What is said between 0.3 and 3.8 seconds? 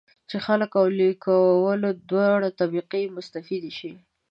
خلک او لیکوال دواړه طبقې مستفیدې